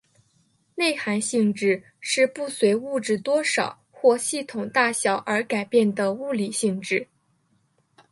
[0.73, 7.07] 内含性质是不随物质多少或系统大小而改变的物理性质。